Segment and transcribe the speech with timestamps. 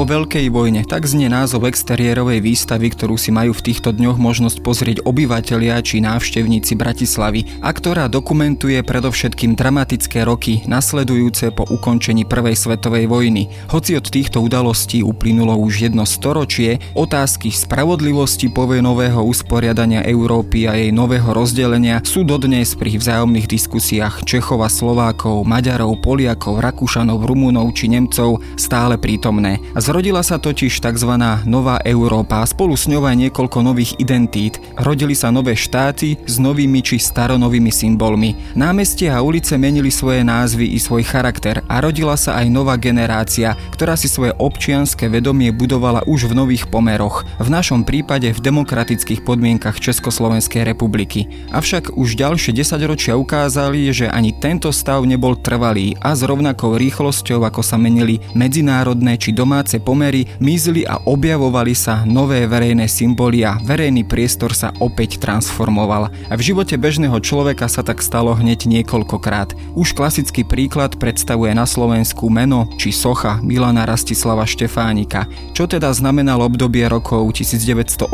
[0.00, 4.64] po veľkej vojne, tak znie názov exteriérovej výstavy, ktorú si majú v týchto dňoch možnosť
[4.64, 12.56] pozrieť obyvatelia či návštevníci Bratislavy a ktorá dokumentuje predovšetkým dramatické roky nasledujúce po ukončení Prvej
[12.56, 13.52] svetovej vojny.
[13.68, 20.96] Hoci od týchto udalostí uplynulo už jedno storočie, otázky spravodlivosti povojnového usporiadania Európy a jej
[20.96, 27.92] nového rozdelenia sú dodnes pri vzájomných diskusiách Čechov a Slovákov, Maďarov, Poliakov, Rakúšanov, Rumunov či
[27.92, 29.60] Nemcov stále prítomné.
[29.90, 31.18] Zrodila sa totiž tzv.
[31.50, 34.62] Nová Európa spolu s ňou aj niekoľko nových identít.
[34.78, 38.38] Rodili sa nové štáty s novými či staronovými symbolmi.
[38.54, 43.58] Námestia a ulice menili svoje názvy i svoj charakter a rodila sa aj nová generácia,
[43.74, 49.26] ktorá si svoje občianské vedomie budovala už v nových pomeroch, v našom prípade v demokratických
[49.26, 51.26] podmienkach Československej republiky.
[51.50, 57.42] Avšak už ďalšie desaťročia ukázali, že ani tento stav nebol trvalý a s rovnakou rýchlosťou,
[57.42, 63.58] ako sa menili medzinárodné či domáce pomery, mizli a objavovali sa nové verejné symboly a
[63.58, 66.12] verejný priestor sa opäť transformoval.
[66.28, 69.56] A v živote bežného človeka sa tak stalo hneď niekoľkokrát.
[69.74, 75.24] Už klasický príklad predstavuje na Slovensku meno či socha Milana Rastislava Štefánika,
[75.56, 78.12] čo teda znamenalo obdobie rokov 1918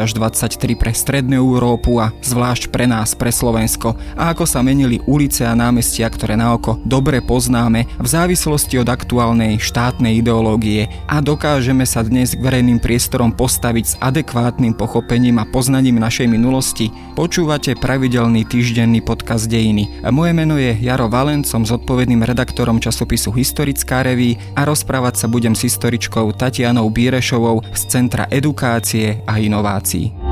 [0.00, 5.02] až 23 pre Strednú Európu a zvlášť pre nás, pre Slovensko a ako sa menili
[5.04, 11.22] ulice a námestia, ktoré na oko dobre poznáme v závislosti od aktuálnej štátnej ideológie a
[11.24, 16.92] dokážeme sa dnes k verejným priestorom postaviť s adekvátnym pochopením a poznaním našej minulosti.
[17.14, 20.04] Počúvate pravidelný týždenný podcast Dejiny.
[20.12, 25.54] Moje meno je Jaro Valen, som zodpovedným redaktorom časopisu Historická reví a rozprávať sa budem
[25.54, 30.25] s historičkou Tatianou Bírešovou z Centra edukácie a inovácií.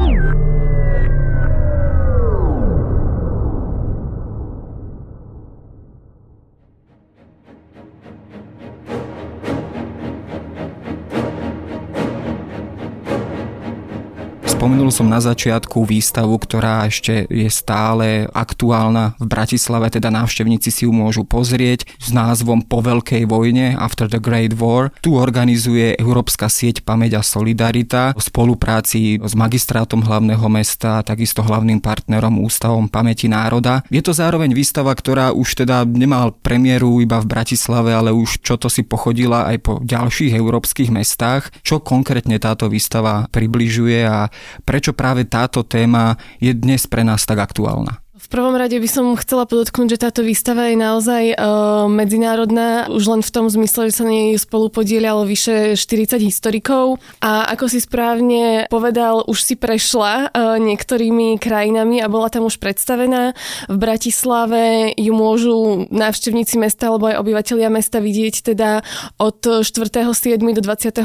[14.64, 20.88] Spomenul som na začiatku výstavu, ktorá ešte je stále aktuálna v Bratislave, teda návštevníci si
[20.88, 24.88] ju môžu pozrieť s názvom Po veľkej vojne After the Great War.
[25.04, 31.84] Tu organizuje Európska sieť Pamäť a Solidarita v spolupráci s magistrátom hlavného mesta, takisto hlavným
[31.84, 33.84] partnerom Ústavom pamäti národa.
[33.92, 38.56] Je to zároveň výstava, ktorá už teda nemal premiéru iba v Bratislave, ale už čo
[38.56, 41.53] to si pochodila aj po ďalších európskych mestách.
[41.60, 44.32] Čo konkrétne táto výstava približuje a
[44.62, 48.03] prečo práve táto téma je dnes pre nás tak aktuálna.
[48.24, 53.04] V prvom rade by som chcela podotknúť, že táto výstava je naozaj uh, medzinárodná, už
[53.12, 57.84] len v tom zmysle, že sa nej spolu podielalo vyše 40 historikov a ako si
[57.84, 63.36] správne povedal, už si prešla uh, niektorými krajinami a bola tam už predstavená.
[63.68, 68.80] V Bratislave ju môžu návštevníci mesta alebo aj obyvateľia mesta vidieť teda
[69.20, 70.41] od 4.7.
[70.41, 70.96] do 22.7.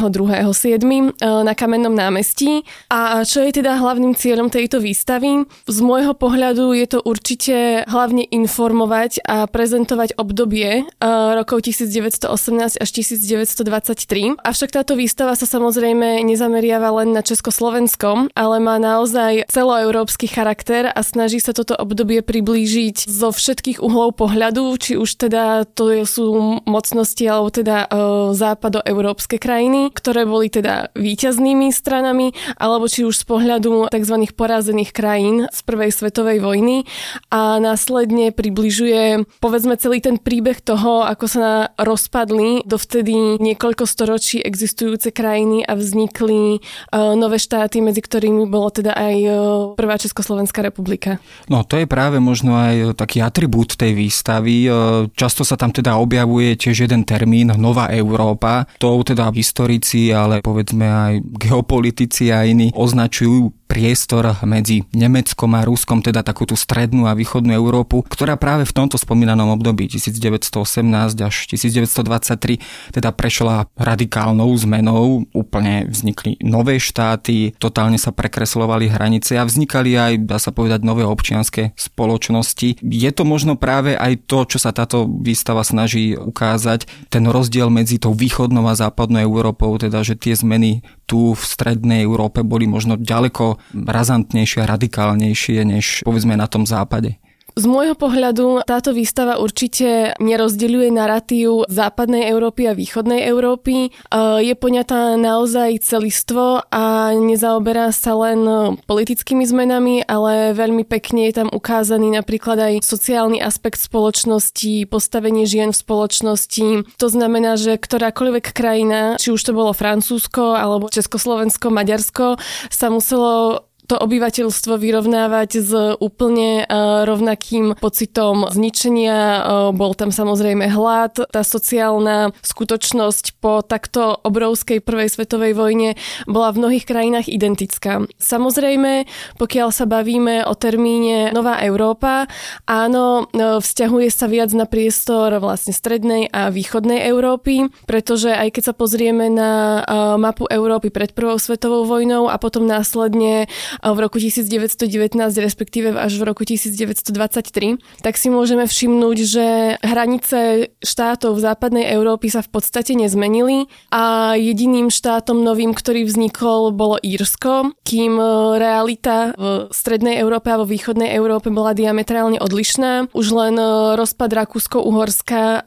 [1.19, 2.63] Uh, na Kamennom námestí.
[2.88, 5.44] A čo je teda hlavným cieľom tejto výstavy?
[5.68, 12.90] Z môjho pohľadu je to určite hlavne informovať a prezentovať obdobie uh, rokov 1918 až
[12.94, 14.38] 1923.
[14.38, 21.02] Avšak táto výstava sa samozrejme nezameriava len na Československom, ale má naozaj celoeurópsky charakter a
[21.02, 27.25] snaží sa toto obdobie priblížiť zo všetkých uhlov pohľadu, či už teda to sú mocnosti
[27.25, 33.90] alebo teda uh, západoeurópske krajiny, ktoré boli teda víťaznými stranami, alebo či už z pohľadu
[33.90, 34.16] tzv.
[34.38, 36.86] porazených krajín z prvej svetovej vojny
[37.32, 45.12] a následne približuje povedzme celý ten príbeh toho, ako sa rozpadli dovtedy niekoľko storočí existujúce
[45.12, 49.36] krajiny a vznikli uh, nové štáty, medzi ktorými bolo teda aj uh,
[49.76, 51.18] prvá Československá republika.
[51.52, 54.70] No to je práve možno aj taký atribút tej výstavy.
[55.16, 58.68] Často sa tam teda objavuje tiež jeden termín Nová Európa.
[58.80, 66.01] To teda historici, ale povedzme aj geopolitici a iní označujú priestor medzi Nemeckom a Ruskom,
[66.01, 71.36] teda takú tú strednú a východnú Európu, ktorá práve v tomto spomínanom období 1918 až
[71.54, 72.57] 1923
[72.89, 80.13] teda prešla radikálnou zmenou, úplne vznikli nové štáty, totálne sa prekreslovali hranice a vznikali aj,
[80.25, 82.81] dá sa povedať, nové občianske spoločnosti.
[82.81, 88.01] Je to možno práve aj to, čo sa táto výstava snaží ukázať, ten rozdiel medzi
[88.01, 92.94] tou východnou a západnou Európou, teda že tie zmeny tu v strednej Európe boli možno
[92.94, 97.18] ďaleko razantnejšie a radikálnejšie než povedzme na tom západe.
[97.60, 103.92] Z môjho pohľadu táto výstava určite nerozdeľuje narratív západnej Európy a východnej Európy.
[104.40, 108.48] Je poňatá naozaj celistvo a nezaoberá sa len
[108.88, 115.76] politickými zmenami, ale veľmi pekne je tam ukázaný napríklad aj sociálny aspekt spoločnosti, postavenie žien
[115.76, 116.96] v spoločnosti.
[116.96, 122.40] To znamená, že ktorákoľvek krajina, či už to bolo Francúzsko alebo Československo, Maďarsko,
[122.72, 126.63] sa muselo to obyvateľstvo vyrovnávať s úplne e,
[127.09, 129.18] rovnakým pocitom zničenia.
[129.18, 129.39] E,
[129.74, 131.25] bol tam samozrejme hlad.
[131.33, 135.89] Tá sociálna skutočnosť po takto obrovskej prvej svetovej vojne
[136.30, 138.06] bola v mnohých krajinách identická.
[138.21, 139.09] Samozrejme,
[139.41, 142.30] pokiaľ sa bavíme o termíne Nová Európa,
[142.69, 148.63] áno, e, vzťahuje sa viac na priestor vlastne strednej a východnej Európy, pretože aj keď
[148.69, 149.81] sa pozrieme na
[150.19, 153.50] mapu Európy pred prvou svetovou vojnou a potom následne
[153.84, 159.46] v roku 1919, respektíve až v roku 1923, tak si môžeme všimnúť, že
[159.80, 166.72] hranice štátov v západnej Európy sa v podstate nezmenili a jediným štátom novým, ktorý vznikol,
[166.76, 168.26] bolo Írsko, kým e,
[168.60, 173.12] realita v strednej Európe a vo východnej Európe bola diametrálne odlišná.
[173.16, 175.60] Už len e, rozpad Rakúsko-Uhorska e,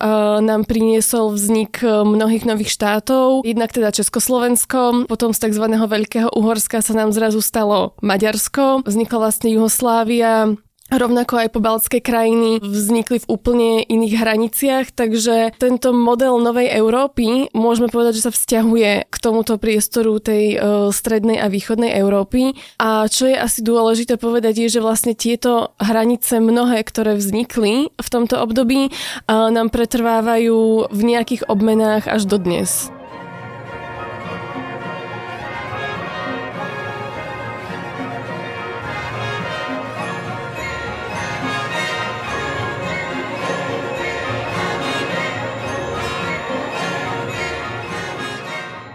[0.44, 5.65] nám priniesol vznik mnohých nových štátov, jednak teda Československo, potom z tzv.
[5.73, 10.58] Veľkého Uhorska sa nám zrazu stalo Maďarsko, vznikla vlastne Juhoslávia,
[10.93, 17.88] Rovnako aj pobaltské krajiny vznikli v úplne iných hraniciach, takže tento model novej Európy môžeme
[17.88, 22.52] povedať, že sa vzťahuje k tomuto priestoru tej uh, strednej a východnej Európy.
[22.76, 28.08] A čo je asi dôležité povedať, je, že vlastne tieto hranice mnohé, ktoré vznikli v
[28.12, 32.37] tomto období, uh, nám pretrvávajú v nejakých obmenách až do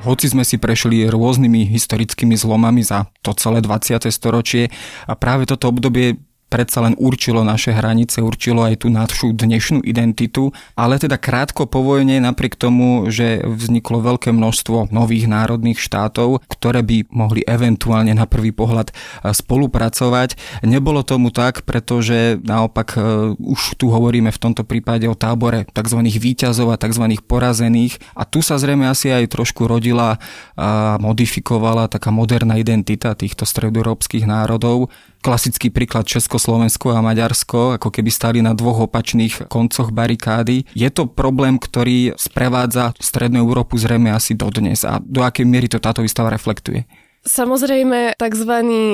[0.08, 4.08] hoci sme si prešli rôznymi historickými zlomami za to celé 20.
[4.08, 4.72] storočie
[5.04, 6.16] a práve toto obdobie
[6.48, 11.84] predsa len určilo naše hranice, určilo aj tú našu dnešnú identitu, ale teda krátko po
[11.84, 18.24] vojne, napriek tomu, že vzniklo veľké množstvo nových národných štátov, ktoré by mohli eventuálne na
[18.24, 18.94] prvý pohľad e,
[19.36, 23.00] spolupracovať, nebolo tomu tak, pretože naopak e,
[23.36, 26.00] už tu hovoríme v tomto prípade o tábore tzv.
[26.00, 27.06] výťazov a tzv.
[27.28, 30.16] porazených a tu sa zrejme asi aj trošku rodila
[30.56, 34.90] a modifikovala taká moderná identita týchto stredoeurópskych národov,
[35.28, 40.64] klasický príklad Československo a Maďarsko, ako keby stali na dvoch opačných koncoch barikády.
[40.72, 45.84] Je to problém, ktorý sprevádza Strednú Európu zrejme asi dodnes a do akej miery to
[45.84, 46.88] táto výstava reflektuje?
[47.28, 48.54] Samozrejme, tzv.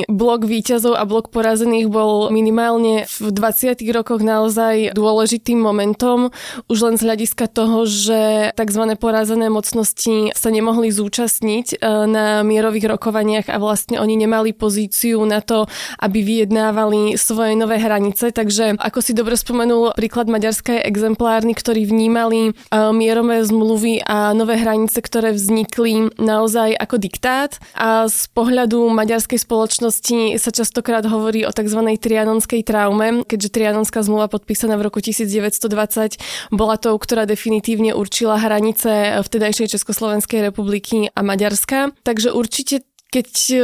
[0.09, 3.77] blok výťazov a blok porazených bol minimálne v 20.
[3.93, 6.33] rokoch naozaj dôležitým momentom,
[6.65, 8.83] už len z hľadiska toho, že tzv.
[8.97, 15.45] porazené mocnosti sa nemohli zúčastniť e, na mierových rokovaniach a vlastne oni nemali pozíciu na
[15.45, 15.69] to,
[16.01, 18.33] aby vyjednávali svoje nové hranice.
[18.33, 22.51] Takže ako si dobre spomenul, príklad Maďarska je exemplárny, ktorí vnímali e,
[22.97, 29.35] mierové zmluvy a nové hranice, ktoré vznikli naozaj ako diktát a z z pohľadu maďarskej
[29.35, 31.75] spoločnosti sa častokrát hovorí o tzv.
[31.99, 36.23] trianonskej traume, keďže trianonská zmluva podpísaná v roku 1920
[36.55, 41.91] bola tou, ktorá definitívne určila hranice vtedajšej Československej republiky a Maďarska.
[42.07, 43.63] Takže určite keď uh,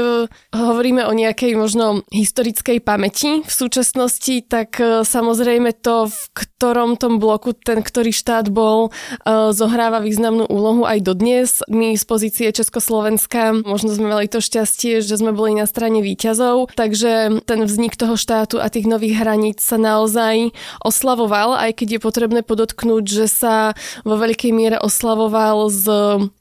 [0.54, 7.18] hovoríme o nejakej možno historickej pamäti v súčasnosti, tak uh, samozrejme to, v ktorom tom
[7.18, 11.66] bloku ten, ktorý štát bol, uh, zohráva významnú úlohu aj dodnes.
[11.66, 16.70] My z pozície Československa možno sme mali to šťastie, že sme boli na strane výťazov,
[16.78, 20.54] takže ten vznik toho štátu a tých nových hraníc sa naozaj
[20.86, 23.74] oslavoval, aj keď je potrebné podotknúť, že sa
[24.06, 25.86] vo veľkej miere oslavoval z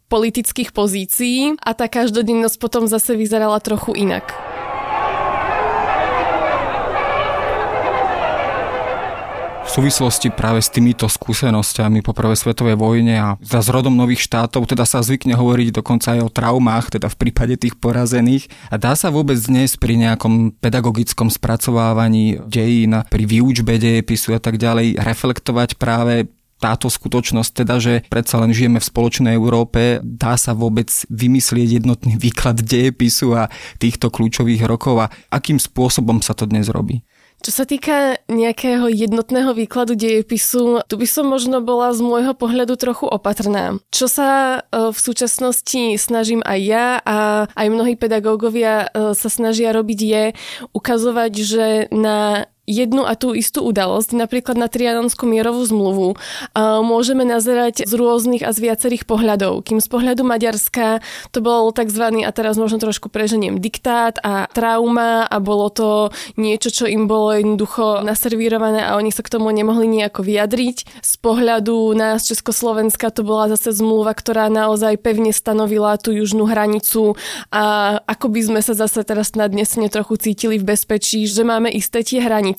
[0.09, 4.33] politických pozícií a tá každodennosť potom zase vyzerala trochu inak.
[9.69, 14.65] v súvislosti práve s týmito skúsenosťami po prvej svetovej vojne a za zrodom nových štátov,
[14.65, 18.49] teda sa zvykne hovoriť dokonca aj o traumách, teda v prípade tých porazených.
[18.73, 24.57] A dá sa vôbec dnes pri nejakom pedagogickom spracovávaní dejín, pri výučbe dejepisu a tak
[24.57, 30.53] ďalej reflektovať práve táto skutočnosť, teda, že predsa len žijeme v spoločnej Európe, dá sa
[30.53, 36.69] vôbec vymyslieť jednotný výklad dejepisu a týchto kľúčových rokov a akým spôsobom sa to dnes
[36.69, 37.07] robí?
[37.39, 42.75] Čo sa týka nejakého jednotného výkladu dejepisu, tu by som možno bola z môjho pohľadu
[42.75, 43.79] trochu opatrná.
[43.95, 49.71] Čo sa e, v súčasnosti snažím aj ja a aj mnohí pedagógovia e, sa snažia
[49.71, 50.25] robiť je
[50.75, 56.09] ukazovať, že na jednu a tú istú udalosť, napríklad na Trianonskú mierovú zmluvu,
[56.85, 59.65] môžeme nazerať z rôznych a z viacerých pohľadov.
[59.65, 61.01] Kým z pohľadu Maďarska
[61.33, 62.05] to bol tzv.
[62.21, 65.89] a teraz možno trošku preženiem diktát a trauma a bolo to
[66.37, 71.01] niečo, čo im bolo jednoducho naservírované a oni sa k tomu nemohli nejako vyjadriť.
[71.01, 77.17] Z pohľadu nás Československa to bola zase zmluva, ktorá naozaj pevne stanovila tú južnú hranicu
[77.49, 82.03] a ako by sme sa zase teraz nadnesne trochu cítili v bezpečí, že máme isté
[82.03, 82.58] tie hranice.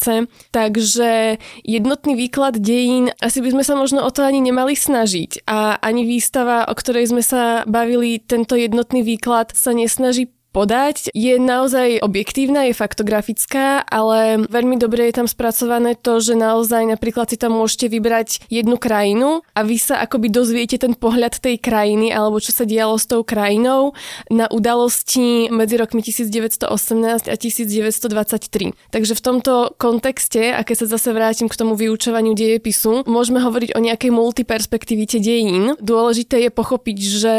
[0.50, 5.44] Takže jednotný výklad dejín, asi by sme sa možno o to ani nemali snažiť.
[5.46, 11.38] A ani výstava, o ktorej sme sa bavili, tento jednotný výklad sa nesnaží podať, je
[11.38, 17.38] naozaj objektívna, je faktografická, ale veľmi dobre je tam spracované to, že naozaj napríklad si
[17.38, 22.42] tam môžete vybrať jednu krajinu a vy sa akoby dozviete ten pohľad tej krajiny alebo
[22.42, 23.94] čo sa dialo s tou krajinou
[24.34, 26.66] na udalosti medzi rokmi 1918
[27.30, 28.74] a 1923.
[28.90, 33.78] Takže v tomto kontexte, a keď sa zase vrátim k tomu vyučovaniu dejepisu, môžeme hovoriť
[33.78, 35.78] o nejakej multiperspektivite dejín.
[35.78, 37.36] Dôležité je pochopiť, že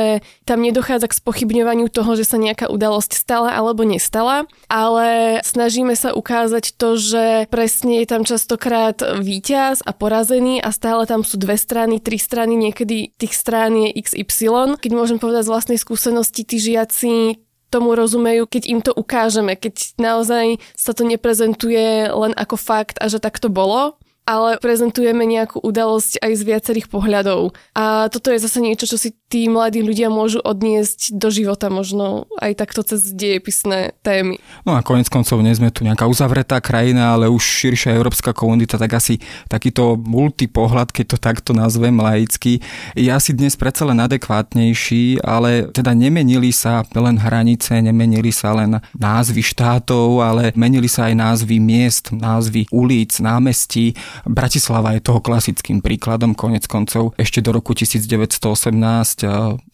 [0.47, 5.97] tam nedochádza k spochybňovaniu toho, že sa nejaká udalosť udalosť stala alebo nestala, ale snažíme
[5.97, 11.41] sa ukázať to, že presne je tam častokrát víťaz a porazený a stále tam sú
[11.41, 14.77] dve strany, tri strany, niekedy tých strán je XY.
[14.77, 17.41] Keď môžem povedať z vlastnej skúsenosti, tí žiaci
[17.73, 23.09] tomu rozumejú, keď im to ukážeme, keď naozaj sa to neprezentuje len ako fakt a
[23.09, 23.97] že tak to bolo,
[24.31, 27.51] ale prezentujeme nejakú udalosť aj z viacerých pohľadov.
[27.75, 32.31] A toto je zase niečo, čo si tí mladí ľudia môžu odniesť do života možno
[32.39, 34.39] aj takto cez dejepisné témy.
[34.63, 38.79] No a konec koncov nie sme tu nejaká uzavretá krajina, ale už širšia európska komunita,
[38.79, 39.19] tak asi
[39.51, 42.63] takýto multipohľad, keď to takto nazvem laicky,
[42.95, 48.79] je asi dnes predsa len adekvátnejší, ale teda nemenili sa len hranice, nemenili sa len
[48.95, 53.97] názvy štátov, ale menili sa aj názvy miest, názvy ulic, námestí,
[54.27, 58.41] Bratislava je toho klasickým príkladom, konec koncov ešte do roku 1918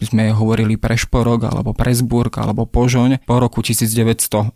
[0.02, 4.54] sme hovorili Prešporok alebo Presburg alebo Požoň, po roku 1918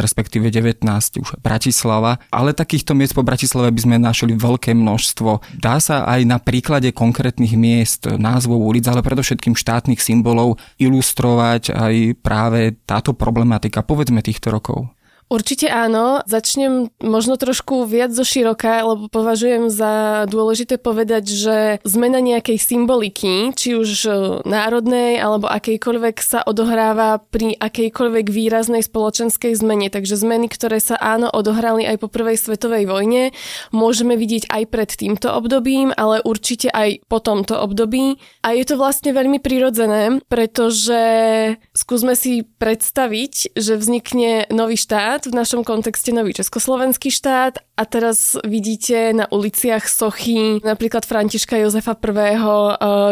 [0.00, 0.84] respektíve 19
[1.20, 5.60] už Bratislava, ale takýchto miest po Bratislave by sme našli veľké množstvo.
[5.60, 11.94] Dá sa aj na príklade konkrétnych miest, názvov ulic, ale predovšetkým štátnych symbolov ilustrovať aj
[12.20, 14.88] práve táto problematika, povedzme týchto rokov.
[15.30, 16.26] Určite áno.
[16.26, 21.56] Začnem možno trošku viac zo široka, lebo považujem za dôležité povedať, že
[21.86, 29.54] zmena nejakej symboliky, či už e, národnej alebo akejkoľvek sa odohráva pri akejkoľvek výraznej spoločenskej
[29.54, 29.86] zmene.
[29.86, 33.30] Takže zmeny, ktoré sa áno odohrali aj po prvej svetovej vojne,
[33.70, 38.18] môžeme vidieť aj pred týmto obdobím, ale určite aj po tomto období.
[38.42, 40.98] A je to vlastne veľmi prirodzené, pretože
[41.70, 47.88] skúsme si predstaviť, že vznikne nový štát, štát, v našom kontexte nový československý štát a
[47.88, 52.36] teraz vidíte na uliciach sochy napríklad Františka Jozefa I,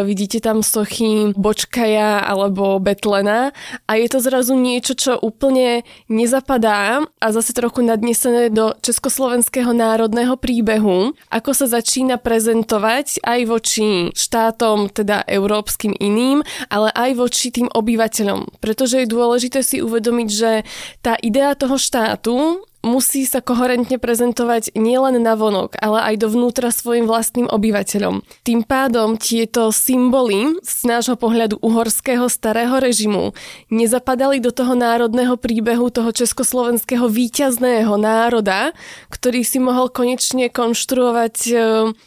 [0.05, 3.49] vidíte tam sochy Bočkaja alebo Betlena
[3.89, 10.37] a je to zrazu niečo, čo úplne nezapadá a zase trochu nadnesené do československého národného
[10.37, 17.73] príbehu, ako sa začína prezentovať aj voči štátom, teda európskym iným, ale aj voči tým
[17.73, 18.61] obyvateľom.
[18.61, 20.61] Pretože je dôležité si uvedomiť, že
[21.01, 27.05] tá idea toho štátu musí sa koherentne prezentovať nielen na vonok, ale aj dovnútra svojim
[27.05, 28.23] vlastným obyvateľom.
[28.47, 33.35] Tým pádom tieto symboly z nášho pohľadu uhorského starého režimu
[33.67, 38.71] nezapadali do toho národného príbehu toho československého víťazného národa,
[39.11, 41.53] ktorý si mohol konečne konštruovať e,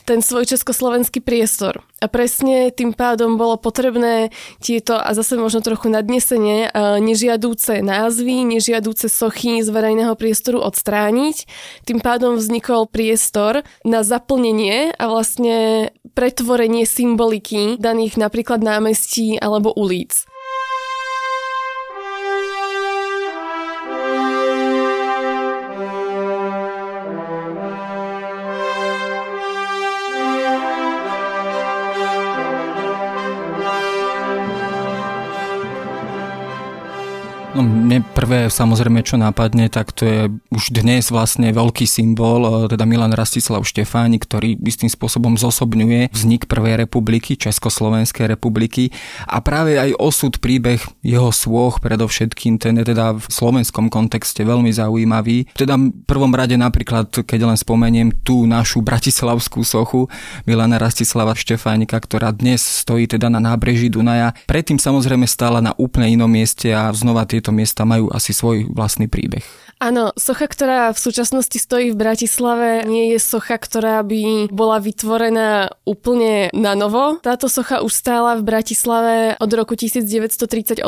[0.08, 1.84] ten svoj československý priestor.
[2.02, 6.66] A presne tým pádom bolo potrebné tieto, a zase možno trochu nadnesenie,
[6.98, 11.46] nežiadúce názvy, nežiadúce sochy z verejného priestoru odstrániť.
[11.86, 20.26] Tým pádom vznikol priestor na zaplnenie a vlastne pretvorenie symboliky daných napríklad námestí alebo ulic.
[37.92, 42.88] Mne prvé samozrejme, čo nápadne, tak to je už dnes vlastne veľký symbol, e, teda
[42.88, 48.88] Milan Rastislav Štefáni, ktorý istým spôsobom zosobňuje vznik Prvej republiky, Československej republiky
[49.28, 54.72] a práve aj osud, príbeh jeho svoch predovšetkým, ten je teda v slovenskom kontexte veľmi
[54.72, 55.52] zaujímavý.
[55.52, 60.08] Teda v prvom rade napríklad, keď len spomeniem tú našu bratislavskú sochu
[60.48, 64.32] Milana Rastislava Štefánika, ktorá dnes stojí teda na nábreží Dunaja.
[64.48, 68.70] Predtým samozrejme stála na úplne inom mieste a znova tie tieto miesta majú asi svoj
[68.70, 69.44] vlastný príbeh.
[69.82, 75.74] Áno, socha, ktorá v súčasnosti stojí v Bratislave, nie je socha, ktorá by bola vytvorená
[75.82, 77.18] úplne na novo.
[77.18, 80.86] Táto socha už stála v Bratislave od roku 1938,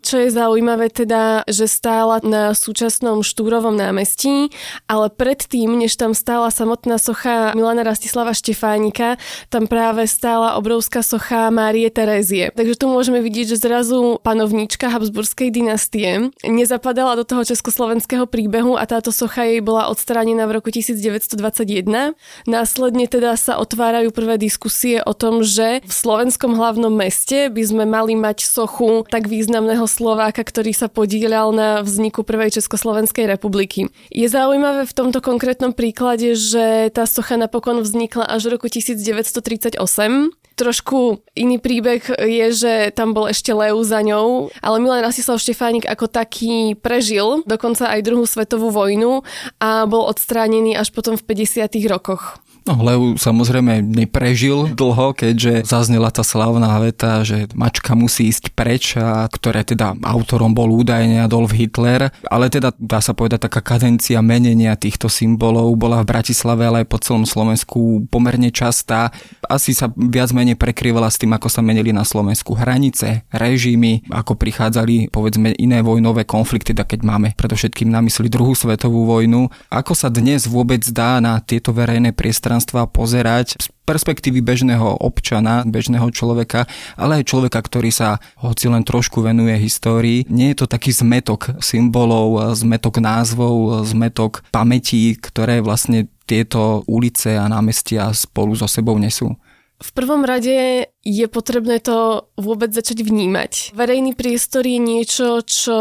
[0.00, 4.48] čo je zaujímavé teda, že stála na súčasnom Štúrovom námestí,
[4.88, 9.20] ale predtým, než tam stála samotná socha Milana Rastislava Štefánika,
[9.52, 12.56] tam práve stála obrovská socha Márie Terézie.
[12.56, 18.84] Takže tu môžeme vidieť, že zrazu panovníčka Habsburskej dynastie nezapadala do toho československého príbehu a
[18.88, 22.16] táto socha jej bola odstránená v roku 1921.
[22.48, 27.84] Následne teda sa otvárajú prvé diskusie o tom, že v slovenskom hlavnom meste by sme
[27.84, 33.90] mali mať sochu tak významného Slováka, ktorý sa podíľal na vzniku prvej Československej republiky.
[34.10, 40.39] Je zaujímavé v tomto konkrétnom príklade, že tá socha napokon vznikla až v roku 1938
[40.60, 45.88] trošku iný príbeh je, že tam bol ešte Leu za ňou, ale Milan Rastislav Štefánik
[45.88, 49.24] ako taký prežil dokonca aj druhú svetovú vojnu
[49.56, 51.72] a bol odstránený až potom v 50.
[51.88, 52.36] rokoch.
[52.68, 59.00] No, Leu samozrejme neprežil dlho, keďže zaznela tá slavná veta, že mačka musí ísť preč,
[59.00, 64.20] a ktoré teda autorom bol údajne Adolf Hitler, ale teda dá sa povedať taká kadencia
[64.20, 69.08] menenia týchto symbolov bola v Bratislave, ale aj po celom Slovensku pomerne častá.
[69.48, 74.36] Asi sa viac menej prekrývala s tým, ako sa menili na Slovensku hranice, režimy, ako
[74.36, 79.48] prichádzali povedzme iné vojnové konflikty, tak keď máme predovšetkým na mysli druhú svetovú vojnu.
[79.72, 85.64] Ako sa dnes vôbec dá na tieto verejné priestory priestranstva pozerať z perspektívy bežného občana,
[85.64, 90.28] bežného človeka, ale aj človeka, ktorý sa hoci len trošku venuje histórii.
[90.28, 97.48] Nie je to taký zmetok symbolov, zmetok názvov, zmetok pamätí, ktoré vlastne tieto ulice a
[97.48, 99.34] námestia spolu so sebou nesú.
[99.80, 103.72] V prvom rade je potrebné to vôbec začať vnímať.
[103.72, 105.78] Verejný priestor je niečo, čo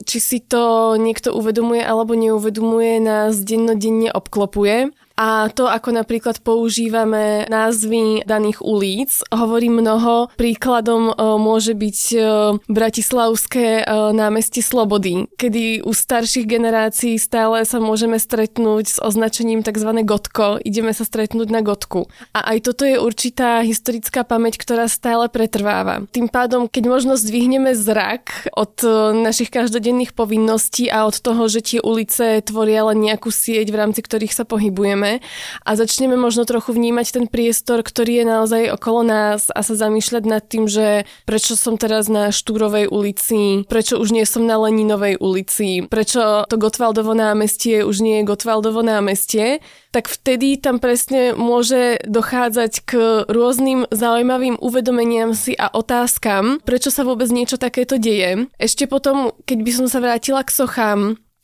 [0.00, 7.46] či si to niekto uvedomuje alebo neuvedomuje, nás dennodenne obklopuje a to, ako napríklad používame
[7.46, 10.26] názvy daných ulic, hovorí mnoho.
[10.34, 12.18] Príkladom e, môže byť e,
[12.66, 20.02] Bratislavské e, námestie Slobody, kedy u starších generácií stále sa môžeme stretnúť s označením tzv.
[20.02, 22.10] gotko, ideme sa stretnúť na gotku.
[22.34, 26.02] A aj toto je určitá historická pamäť, ktorá stále pretrváva.
[26.10, 28.82] Tým pádom, keď možno zdvihneme zrak od
[29.14, 34.02] našich každodenných povinností a od toho, že tie ulice tvoria len nejakú sieť, v rámci
[34.02, 35.20] ktorých sa pohybujeme, vnímame
[35.64, 40.24] a začneme možno trochu vnímať ten priestor, ktorý je naozaj okolo nás a sa zamýšľať
[40.24, 45.20] nad tým, že prečo som teraz na Štúrovej ulici, prečo už nie som na Leninovej
[45.20, 49.60] ulici, prečo to Gotwaldovo námestie už nie je Gotwaldovo námestie,
[49.92, 52.90] tak vtedy tam presne môže dochádzať k
[53.30, 58.50] rôznym zaujímavým uvedomeniam si a otázkam, prečo sa vôbec niečo takéto deje.
[58.58, 61.00] Ešte potom, keď by som sa vrátila k sochám,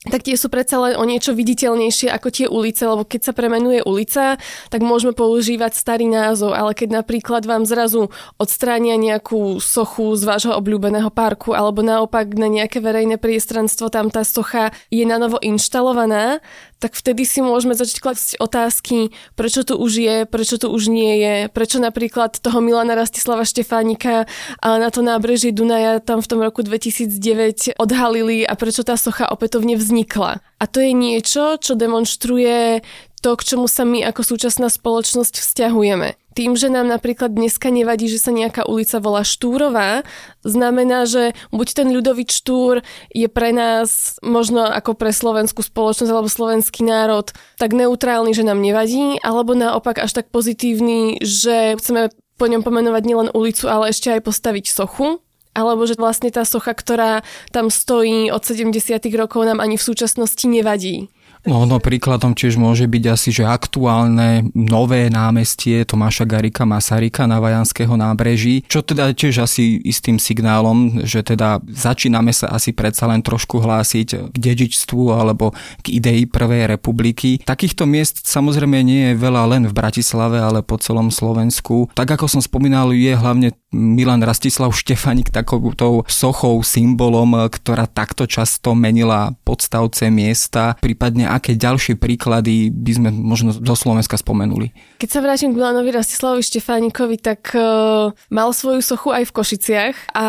[0.09, 3.85] tak tie sú predsa len o niečo viditeľnejšie ako tie ulice, lebo keď sa premenuje
[3.85, 4.41] ulica,
[4.73, 8.09] tak môžeme používať starý názov, ale keď napríklad vám zrazu
[8.41, 14.25] odstránia nejakú sochu z vášho obľúbeného parku, alebo naopak na nejaké verejné priestranstvo tam tá
[14.25, 16.41] socha je na novo inštalovaná,
[16.81, 21.21] tak vtedy si môžeme začať klásť otázky, prečo tu už je, prečo tu už nie
[21.21, 24.25] je, prečo napríklad toho Milana Rastislava Štefánika
[24.65, 29.77] na to nábreží Dunaja tam v tom roku 2009 odhalili a prečo tá socha opätovne
[29.77, 30.41] vznikla.
[30.41, 32.81] A to je niečo, čo demonstruje
[33.21, 36.20] to, k čomu sa my ako súčasná spoločnosť vzťahujeme.
[36.31, 40.07] Tým, že nám napríklad dneska nevadí, že sa nejaká ulica volá Štúrová,
[40.47, 42.79] znamená, že buď ten ľudový Štúr
[43.11, 47.27] je pre nás, možno ako pre slovenskú spoločnosť alebo slovenský národ,
[47.59, 53.03] tak neutrálny, že nám nevadí, alebo naopak až tak pozitívny, že chceme po ňom pomenovať
[53.05, 55.19] nielen ulicu, ale ešte aj postaviť sochu,
[55.51, 58.71] alebo že vlastne tá socha, ktorá tam stojí od 70.
[59.19, 61.11] rokov, nám ani v súčasnosti nevadí.
[61.41, 67.41] No, no príkladom tiež môže byť asi, že aktuálne nové námestie Tomáša Garika Masarika na
[67.41, 73.25] Vajanského nábreží, čo teda tiež asi istým signálom, že teda začíname sa asi predsa len
[73.25, 77.41] trošku hlásiť k dedičstvu alebo k idei Prvej republiky.
[77.41, 81.89] Takýchto miest samozrejme nie je veľa len v Bratislave, ale po celom Slovensku.
[81.97, 88.77] Tak ako som spomínal, je hlavne Milan Rastislav Štefanik takouto sochou, symbolom, ktorá takto často
[88.77, 94.75] menila podstavce miesta, prípadne aké ďalšie príklady by sme možno zo Slovenska spomenuli?
[94.99, 99.95] Keď sa vrátim k Milanovi Rastislavovi Štefánikovi, tak uh, mal svoju sochu aj v Košiciach
[100.13, 100.25] a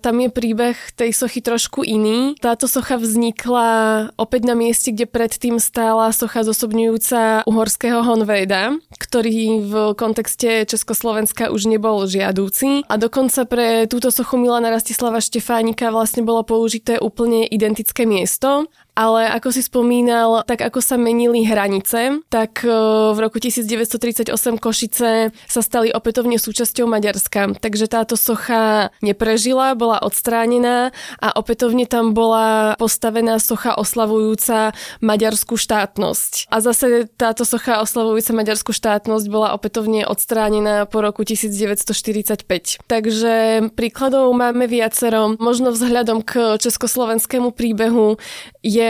[0.00, 2.34] tam je príbeh tej sochy trošku iný.
[2.40, 3.68] Táto socha vznikla
[4.16, 11.68] opäť na mieste, kde predtým stála socha zosobňujúca uhorského Honvéda, ktorý v kontexte Československa už
[11.68, 18.08] nebol žiadúci a dokonca pre túto sochu Milana Rastislava Štefánika vlastne bolo použité úplne identické
[18.08, 22.72] miesto ale ako si spomínal, tak ako sa menili hranice, tak e,
[23.12, 27.60] v roku 1938 Košice sa stali opätovne súčasťou Maďarska.
[27.60, 34.72] Takže táto socha neprežila, bola odstránená a opätovne tam bola postavená socha oslavujúca
[35.04, 36.48] maďarskú štátnosť.
[36.48, 42.80] A zase táto socha oslavujúca maďarskú štátnosť bola opätovne odstránená po roku 1945.
[42.88, 43.34] Takže
[43.76, 45.36] príkladov máme viacero.
[45.36, 48.16] Možno vzhľadom k československému príbehu
[48.64, 48.85] je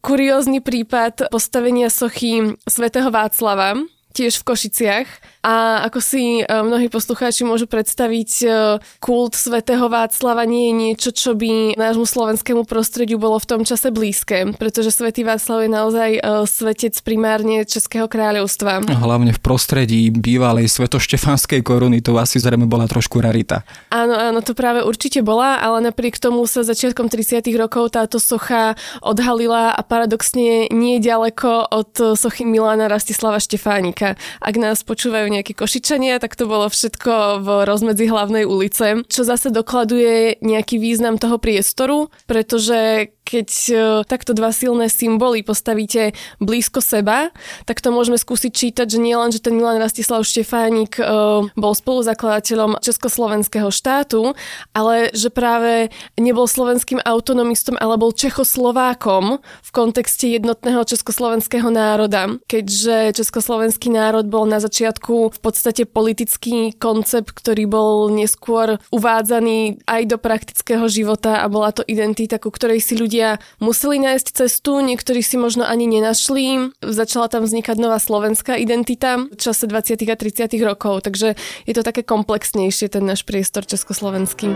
[0.00, 3.76] kuriózny prípad postavenia sochy svätého Václava,
[4.16, 5.08] tiež v Košiciach
[5.46, 8.46] a ako si e, mnohí poslucháči môžu predstaviť, e,
[8.98, 13.94] kult svätého Václava nie je niečo, čo by nášmu slovenskému prostrediu bolo v tom čase
[13.94, 18.90] blízke, pretože svätý Václav je naozaj e, svetec primárne Českého kráľovstva.
[18.90, 23.62] Hlavne v prostredí bývalej svetoštefanskej koruny to asi zrejme bola trošku rarita.
[23.94, 27.46] Áno, áno, to práve určite bola, ale napriek tomu sa začiatkom 30.
[27.54, 34.18] rokov táto socha odhalila a paradoxne nie ďaleko od sochy Milána Rastislava Štefánika.
[34.42, 39.52] Ak nás počúvajú nejaké košičania, tak to bolo všetko v rozmedzi hlavnej ulice, čo zase
[39.52, 43.74] dokladuje nejaký význam toho priestoru, pretože keď e,
[44.06, 47.34] takto dva silné symboly postavíte blízko seba,
[47.66, 51.02] tak to môžeme skúsiť čítať, že nielen, že ten Milan Rastislav Štefánik e,
[51.58, 54.38] bol spoluzakladateľom Československého štátu,
[54.70, 62.38] ale že práve nebol slovenským autonomistom, ale bol Čechoslovákom v kontexte jednotného československého národa.
[62.46, 70.02] Keďže československý národ bol na začiatku v podstate politický koncept, ktorý bol neskôr uvádzaný aj
[70.06, 74.76] do praktického života a bola to identita, ku ktorej si ľudia ľudia museli nájsť cestu,
[74.84, 76.76] niektorí si možno ani nenašli.
[76.84, 80.04] Začala tam vznikať nová slovenská identita v čase 20.
[80.04, 80.52] a 30.
[80.60, 81.32] rokov, takže
[81.64, 84.52] je to také komplexnejšie ten náš priestor československý.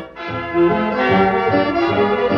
[0.61, 2.30] No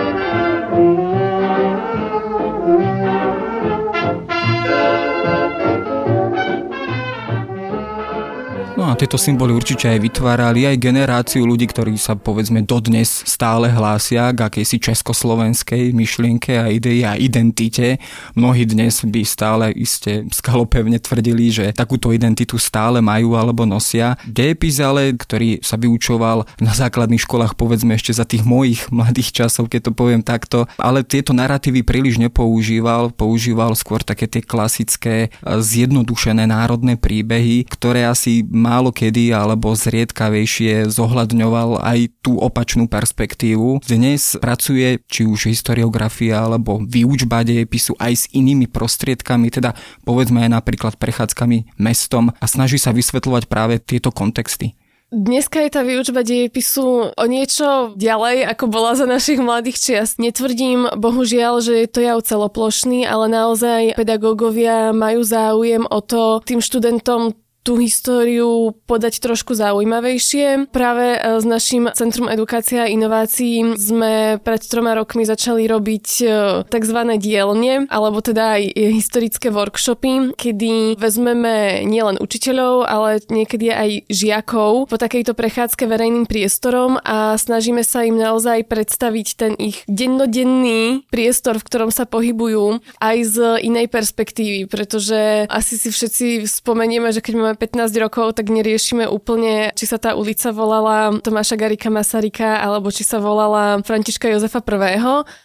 [8.93, 14.29] a tieto symboly určite aj vytvárali aj generáciu ľudí, ktorí sa povedzme dodnes stále hlásia
[14.37, 17.97] k akejsi československej myšlienke a idei a identite.
[18.37, 24.21] Mnohí dnes by stále iste skalopevne tvrdili, že takúto identitu stále majú alebo nosia.
[24.29, 29.73] Dejepis ale, ktorý sa vyučoval na základných školách povedzme ešte za tých mojich mladých časov,
[29.73, 36.45] keď to poviem takto, ale tieto narratívy príliš nepoužíval, používal skôr také tie klasické zjednodušené
[36.45, 43.79] národné príbehy, ktoré asi má málo kedy alebo zriedkavejšie zohľadňoval aj tú opačnú perspektívu.
[43.79, 50.59] Dnes pracuje či už historiografia alebo výučba dejepisu aj s inými prostriedkami, teda povedzme aj
[50.59, 54.75] napríklad prechádzkami mestom a snaží sa vysvetľovať práve tieto kontexty.
[55.13, 60.17] Dneska je tá výučba dejepisu o niečo ďalej, ako bola za našich mladých čiast.
[60.17, 66.65] Netvrdím, bohužiaľ, že je to jav celoplošný, ale naozaj pedagógovia majú záujem o to tým
[66.65, 70.69] študentom tú históriu podať trošku zaujímavejšie.
[70.75, 76.27] Práve e, s našim Centrum edukácia a inovácií sme pred troma rokmi začali robiť e,
[76.67, 76.99] tzv.
[77.23, 84.97] dielne, alebo teda aj historické workshopy, kedy vezmeme nielen učiteľov, ale niekedy aj žiakov po
[84.99, 91.67] takejto prechádzke verejným priestorom a snažíme sa im naozaj predstaviť ten ich dennodenný priestor, v
[91.71, 97.52] ktorom sa pohybujú aj z inej perspektívy, pretože asi si všetci spomenieme, že keď máme
[97.53, 102.89] máme 15 rokov, tak neriešime úplne, či sa tá ulica volala Tomáša Garika Masarika alebo
[102.89, 104.97] či sa volala Františka Jozefa I.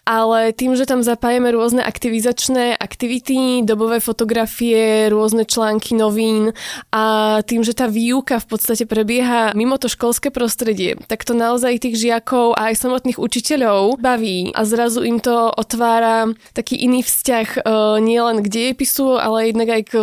[0.07, 6.55] Ale tým, že tam zapájame rôzne aktivizačné aktivity, dobové fotografie, rôzne články novín
[6.95, 11.75] a tým, že tá výuka v podstate prebieha mimo to školské prostredie, tak to naozaj
[11.75, 17.47] tých žiakov a aj samotných učiteľov baví a zrazu im to otvára taký iný vzťah
[17.51, 17.59] e,
[17.99, 19.93] nielen k dejepisu, ale jednak aj k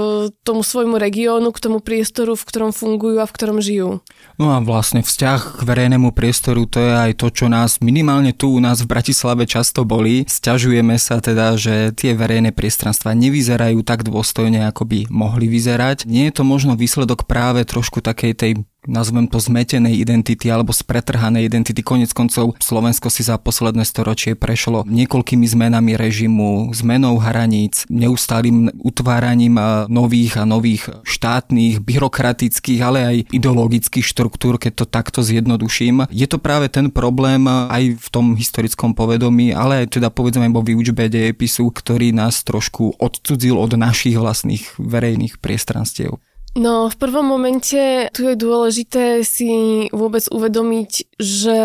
[0.45, 4.03] tomu svojmu regiónu, k tomu priestoru, v ktorom fungujú a v ktorom žijú.
[4.35, 8.51] No a vlastne vzťah k verejnému priestoru to je aj to, čo nás minimálne tu
[8.51, 10.27] u nás v Bratislave často boli.
[10.27, 16.11] Sťažujeme sa teda, že tie verejné priestranstva nevyzerajú tak dôstojne, ako by mohli vyzerať.
[16.11, 18.53] Nie je to možno výsledok práve trošku takej tej
[18.87, 21.81] nazvem to zmetenej identity alebo spretrhanej identity.
[21.85, 29.57] Konec koncov Slovensko si za posledné storočie prešlo niekoľkými zmenami režimu, zmenou hraníc, neustálým utváraním
[29.89, 36.09] nových a nových štátnych, byrokratických, ale aj ideologických štruktúr, keď to takto zjednoduším.
[36.13, 40.61] Je to práve ten problém aj v tom historickom povedomí, ale aj teda povedzme vo
[40.61, 46.21] výučbe dejepisu, ktorý nás trošku odcudzil od našich vlastných verejných priestranstiev.
[46.55, 49.51] No, v prvom momente tu je dôležité si
[49.91, 51.59] vôbec uvedomiť, že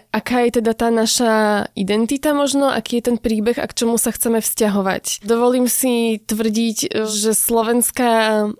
[0.00, 4.08] aká je teda tá naša identita možno, aký je ten príbeh a k čomu sa
[4.08, 5.20] chceme vzťahovať.
[5.28, 8.12] Dovolím si tvrdiť, že slovenská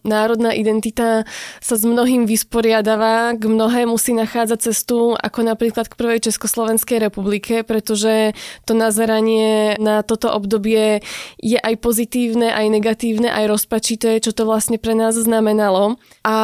[0.05, 1.25] národná identita
[1.65, 7.65] sa s mnohým vysporiadáva, k mnohému si nachádza cestu, ako napríklad k prvej Československej republike,
[7.65, 8.37] pretože
[8.69, 11.01] to nazeranie na toto obdobie
[11.41, 15.97] je aj pozitívne, aj negatívne, aj rozpačité, čo to vlastne pre nás znamená znamenalo.
[16.27, 16.37] A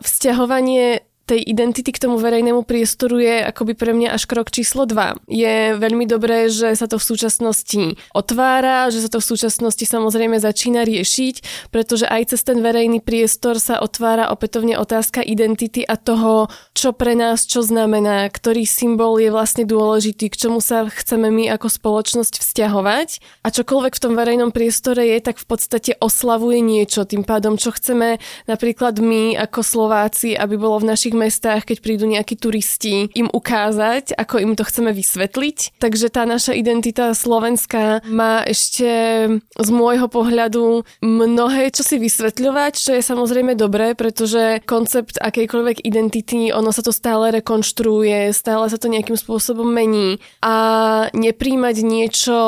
[0.00, 5.30] vzťahovanie tej identity k tomu verejnému priestoru je akoby pre mňa až krok číslo 2.
[5.30, 10.42] Je veľmi dobré, že sa to v súčasnosti otvára, že sa to v súčasnosti samozrejme
[10.42, 16.50] začína riešiť, pretože aj cez ten verejný priestor sa otvára opätovne otázka identity a toho,
[16.80, 21.52] čo pre nás čo znamená, ktorý symbol je vlastne dôležitý, k čomu sa chceme my
[21.52, 23.08] ako spoločnosť vzťahovať
[23.44, 27.04] a čokoľvek v tom verejnom priestore je, tak v podstate oslavuje niečo.
[27.04, 28.16] Tým pádom, čo chceme
[28.48, 34.16] napríklad my ako Slováci, aby bolo v našich mestách, keď prídu nejakí turisti, im ukázať,
[34.16, 35.76] ako im to chceme vysvetliť.
[35.84, 38.88] Takže tá naša identita slovenská má ešte
[39.52, 46.48] z môjho pohľadu mnohé čo si vysvetľovať, čo je samozrejme dobré, pretože koncept akejkoľvek identity,
[46.54, 50.54] ono sa to stále rekonštruuje, stále sa to nejakým spôsobom mení a
[51.14, 52.38] nepríjmať niečo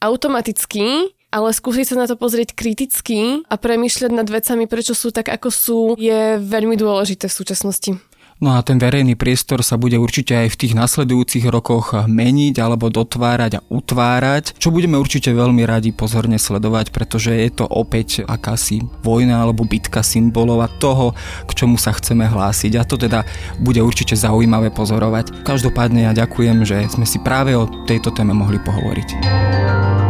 [0.00, 5.30] automaticky, ale skúsiť sa na to pozrieť kriticky a premyšľať nad vecami, prečo sú tak,
[5.30, 8.09] ako sú, je veľmi dôležité v súčasnosti.
[8.40, 12.88] No a ten verejný priestor sa bude určite aj v tých nasledujúcich rokoch meniť alebo
[12.88, 18.80] dotvárať a utvárať, čo budeme určite veľmi radi pozorne sledovať, pretože je to opäť akási
[19.04, 21.12] vojna alebo bitka symbolov a toho,
[21.44, 23.28] k čomu sa chceme hlásiť a to teda
[23.60, 25.44] bude určite zaujímavé pozorovať.
[25.44, 30.09] Každopádne ja ďakujem, že sme si práve o tejto téme mohli pohovoriť.